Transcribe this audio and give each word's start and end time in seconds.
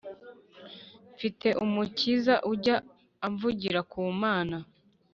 Njye 0.03 1.13
mfite 1.15 1.47
umukiza 1.65 2.35
ujya 2.51 2.75
amvugira 3.25 3.79
ku 3.91 3.99
mana 4.21 4.57